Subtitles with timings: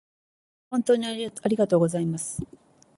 [0.71, 2.41] 本当にありがとうございます